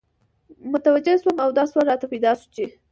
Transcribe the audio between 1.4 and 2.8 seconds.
او دا سوال راته پیدا سو چی